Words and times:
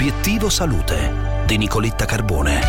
Obiettivo 0.00 0.48
Salute 0.48 1.12
di 1.44 1.58
Nicoletta 1.58 2.06
Carbone. 2.06 2.60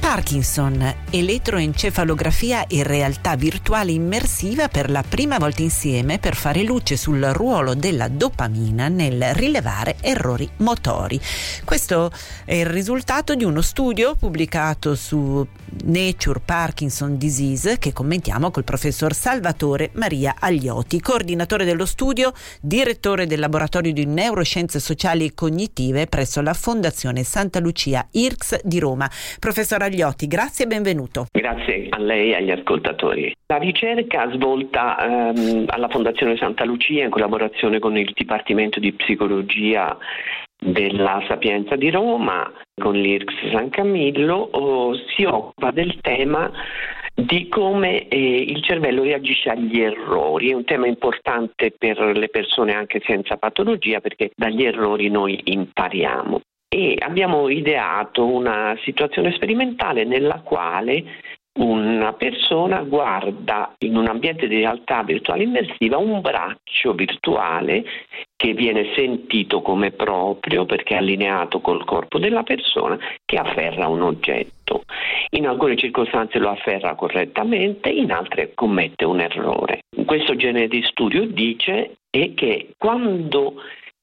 Parkinson, 0.00 0.94
elettroencefalografia 1.08 2.66
e 2.66 2.82
realtà 2.82 3.36
virtuale 3.36 3.92
immersiva 3.92 4.66
per 4.66 4.90
la 4.90 5.04
prima 5.08 5.38
volta 5.38 5.62
insieme 5.62 6.18
per 6.18 6.34
fare 6.34 6.64
luce 6.64 6.96
sul 6.96 7.20
ruolo 7.32 7.74
della 7.74 8.08
dopamina 8.08 8.88
nel 8.88 9.34
rilevare 9.34 9.98
errori 10.00 10.50
motori. 10.56 11.20
Questo 11.64 12.10
è 12.44 12.54
il 12.54 12.66
risultato 12.66 13.36
di 13.36 13.44
uno 13.44 13.60
studio 13.60 14.16
pubblicato 14.16 14.96
su 14.96 15.46
Nature 15.84 16.40
Parkinson 16.44 17.16
Disease 17.16 17.78
che 17.78 17.92
commentiamo 17.92 18.50
col 18.50 18.64
professor 18.64 19.12
Salvatore 19.12 19.90
Maria 19.94 20.36
Agliotti, 20.38 21.00
coordinatore 21.00 21.64
dello 21.64 21.86
studio, 21.86 22.32
direttore 22.60 23.26
del 23.26 23.40
laboratorio 23.40 23.92
di 23.92 24.06
neuroscienze 24.06 24.80
sociali 24.80 25.26
e 25.26 25.34
cognitive 25.34 26.06
presso 26.06 26.40
la 26.40 26.54
Fondazione 26.54 27.22
Santa 27.22 27.60
Lucia 27.60 28.06
IRCS 28.10 28.64
di 28.64 28.78
Roma. 28.78 29.08
Professor 29.38 29.82
Agliotti, 29.82 30.26
grazie 30.26 30.64
e 30.64 30.68
benvenuto. 30.68 31.26
Grazie 31.30 31.88
a 31.90 31.98
lei 31.98 32.30
e 32.30 32.36
agli 32.36 32.50
ascoltatori. 32.50 33.34
La 33.46 33.58
ricerca 33.58 34.30
svolta 34.32 35.32
ehm, 35.32 35.64
alla 35.68 35.88
Fondazione 35.88 36.36
Santa 36.36 36.64
Lucia 36.64 37.04
in 37.04 37.10
collaborazione 37.10 37.78
con 37.78 37.96
il 37.96 38.10
Dipartimento 38.14 38.80
di 38.80 38.92
Psicologia 38.92 39.96
della 40.58 41.22
Sapienza 41.28 41.76
di 41.76 41.90
Roma, 41.90 42.50
con 42.74 42.94
l'IRCS 42.94 43.50
San 43.52 43.68
Camillo, 43.68 44.50
si 45.14 45.24
occupa 45.24 45.70
del 45.70 45.98
tema 46.00 46.50
di 47.14 47.48
come 47.48 48.08
eh, 48.08 48.42
il 48.42 48.62
cervello 48.62 49.02
reagisce 49.02 49.48
agli 49.50 49.80
errori. 49.80 50.50
È 50.50 50.54
un 50.54 50.64
tema 50.64 50.86
importante 50.86 51.72
per 51.76 51.98
le 51.98 52.28
persone 52.28 52.74
anche 52.74 53.00
senza 53.04 53.36
patologia 53.36 54.00
perché 54.00 54.30
dagli 54.34 54.64
errori 54.64 55.08
noi 55.08 55.40
impariamo 55.44 56.40
e 56.68 56.96
abbiamo 56.98 57.48
ideato 57.48 58.26
una 58.26 58.76
situazione 58.82 59.32
sperimentale 59.32 60.04
nella 60.04 60.40
quale 60.44 61.04
una 61.56 62.12
persona 62.12 62.82
guarda 62.82 63.74
in 63.78 63.96
un 63.96 64.06
ambiente 64.08 64.46
di 64.46 64.56
realtà 64.56 65.02
virtuale 65.02 65.44
immersiva 65.44 65.96
un 65.96 66.20
braccio 66.20 66.92
virtuale 66.92 67.84
che 68.36 68.52
viene 68.52 68.92
sentito 68.94 69.62
come 69.62 69.92
proprio 69.92 70.66
perché 70.66 70.94
è 70.94 70.98
allineato 70.98 71.60
col 71.60 71.84
corpo 71.84 72.18
della 72.18 72.42
persona 72.42 72.98
che 73.24 73.36
afferra 73.36 73.88
un 73.88 74.02
oggetto. 74.02 74.82
In 75.30 75.46
alcune 75.46 75.76
circostanze 75.76 76.38
lo 76.38 76.50
afferra 76.50 76.94
correttamente, 76.94 77.88
in 77.88 78.12
altre 78.12 78.52
commette 78.54 79.04
un 79.04 79.20
errore. 79.20 79.80
Questo 80.04 80.36
genere 80.36 80.68
di 80.68 80.82
studio 80.82 81.26
dice 81.26 81.96
che 82.10 82.70
quando 82.76 83.54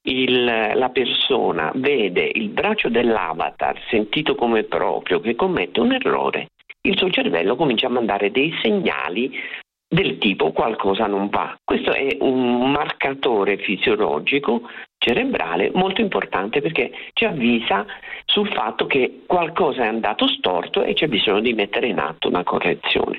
il, 0.05 0.43
la 0.43 0.89
persona 0.89 1.71
vede 1.75 2.29
il 2.33 2.49
braccio 2.49 2.89
dell'avatar 2.89 3.79
sentito 3.89 4.35
come 4.35 4.63
proprio 4.63 5.19
che 5.19 5.35
commette 5.35 5.79
un 5.79 5.93
errore, 5.93 6.47
il 6.85 6.97
suo 6.97 7.09
cervello 7.09 7.55
comincia 7.55 7.87
a 7.87 7.91
mandare 7.91 8.31
dei 8.31 8.53
segnali 8.61 9.31
del 9.87 10.17
tipo 10.17 10.51
qualcosa 10.51 11.05
non 11.05 11.29
va. 11.29 11.55
Questo 11.63 11.93
è 11.93 12.17
un 12.19 12.71
marcatore 12.71 13.57
fisiologico 13.57 14.67
cerebrale 14.97 15.71
molto 15.73 16.01
importante 16.01 16.61
perché 16.61 16.91
ci 17.13 17.25
avvisa 17.25 17.85
sul 18.25 18.51
fatto 18.51 18.87
che 18.87 19.21
qualcosa 19.27 19.83
è 19.83 19.87
andato 19.87 20.27
storto 20.27 20.83
e 20.83 20.93
c'è 20.93 21.07
bisogno 21.07 21.41
di 21.41 21.53
mettere 21.53 21.87
in 21.87 21.99
atto 21.99 22.27
una 22.27 22.43
correzione. 22.43 23.17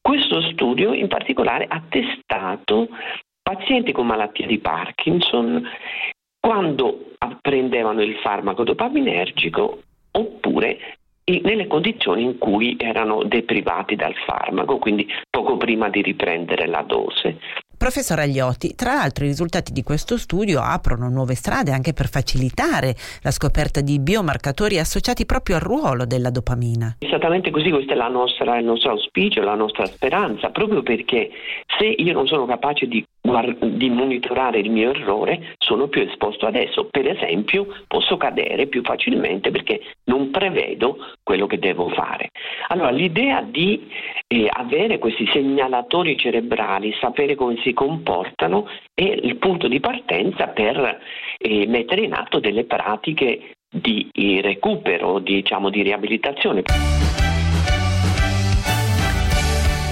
Questo 0.00 0.42
studio 0.42 0.92
in 0.92 1.08
particolare 1.08 1.64
ha 1.66 1.82
testato 1.88 2.88
pazienti 3.42 3.92
con 3.92 4.06
malattia 4.06 4.46
di 4.46 4.58
Parkinson 4.58 5.66
quando 6.38 7.14
prendevano 7.40 8.02
il 8.02 8.16
farmaco 8.16 8.64
dopaminergico 8.64 9.82
oppure 10.10 10.98
nelle 11.24 11.66
condizioni 11.66 12.22
in 12.22 12.38
cui 12.38 12.76
erano 12.78 13.22
deprivati 13.22 13.94
dal 13.96 14.14
farmaco, 14.26 14.78
quindi 14.78 15.06
poco 15.30 15.56
prima 15.56 15.88
di 15.88 16.02
riprendere 16.02 16.66
la 16.66 16.82
dose. 16.82 17.38
Professor 17.82 18.20
Agliotti, 18.20 18.76
tra 18.76 18.94
l'altro 18.94 19.24
i 19.24 19.26
risultati 19.26 19.72
di 19.72 19.82
questo 19.82 20.16
studio 20.16 20.60
aprono 20.60 21.08
nuove 21.08 21.34
strade 21.34 21.72
anche 21.72 21.92
per 21.92 22.08
facilitare 22.08 22.94
la 23.22 23.32
scoperta 23.32 23.80
di 23.80 23.98
biomarcatori 23.98 24.78
associati 24.78 25.26
proprio 25.26 25.56
al 25.56 25.62
ruolo 25.62 26.06
della 26.06 26.30
dopamina. 26.30 26.94
Esattamente 27.00 27.50
così, 27.50 27.70
questo 27.70 27.92
è 27.92 27.96
nostra, 28.08 28.56
il 28.56 28.66
nostro 28.66 28.92
auspicio, 28.92 29.42
la 29.42 29.56
nostra 29.56 29.84
speranza, 29.86 30.50
proprio 30.50 30.84
perché 30.84 31.30
se 31.76 31.86
io 31.86 32.12
non 32.12 32.28
sono 32.28 32.46
capace 32.46 32.86
di 32.86 33.04
di 33.22 33.88
monitorare 33.88 34.58
il 34.58 34.70
mio 34.70 34.90
errore 34.90 35.54
sono 35.58 35.86
più 35.86 36.02
esposto 36.02 36.46
adesso. 36.46 36.88
Per 36.90 37.08
esempio 37.08 37.68
posso 37.86 38.16
cadere 38.16 38.66
più 38.66 38.82
facilmente 38.82 39.52
perché 39.52 39.80
non 40.04 40.30
prevedo 40.32 40.96
quello 41.22 41.46
che 41.46 41.58
devo 41.60 41.88
fare. 41.90 42.30
Allora 42.68 42.90
l'idea 42.90 43.40
di 43.42 43.88
eh, 44.32 44.48
avere 44.50 44.98
questi 44.98 45.26
segnalatori 45.26 46.16
cerebrali, 46.16 46.94
sapere 46.98 47.34
come 47.34 47.58
si 47.62 47.74
comportano 47.74 48.66
è 48.94 49.02
il 49.02 49.36
punto 49.36 49.68
di 49.68 49.78
partenza 49.78 50.48
per 50.48 51.00
eh, 51.36 51.66
mettere 51.66 52.02
in 52.02 52.14
atto 52.14 52.40
delle 52.40 52.64
pratiche 52.64 53.52
di 53.68 54.10
recupero, 54.40 55.18
diciamo, 55.18 55.68
di 55.68 55.82
riabilitazione. 55.82 56.62